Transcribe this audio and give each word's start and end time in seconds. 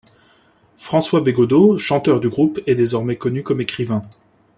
François 0.79 1.21
Bégaudeau, 1.21 1.77
chanteur 1.77 2.19
du 2.19 2.27
groupe, 2.27 2.59
est 2.65 2.73
désormais 2.73 3.17
connu 3.17 3.43
comme 3.43 3.61
écrivain. 3.61 4.01